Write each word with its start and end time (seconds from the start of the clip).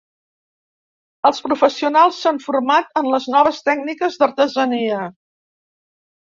Els 1.29 1.41
professionals 1.47 2.21
s'han 2.21 2.39
format 2.45 2.89
en 3.03 3.11
les 3.17 3.29
noves 3.35 3.61
tècniques 3.69 4.19
d'artesania. 4.23 5.05